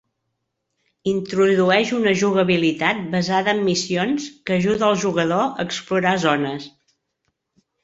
[1.11, 6.69] Introdueix una jugabilitat basada en missions que ajuda el jugador a explorar zones.